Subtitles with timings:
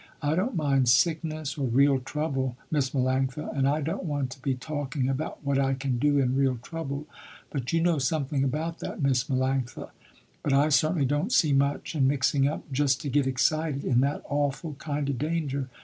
[0.19, 4.55] I don't mind sickness or real trouble Miss Melanctha, and I don't want to be
[4.55, 7.05] talking about what I can do in real trouble,
[7.51, 9.91] but you know something about that Miss Melanctha,
[10.41, 14.23] but I certainly don't see much in mixing up just to get excited, in that
[14.27, 15.69] awful kind of danger.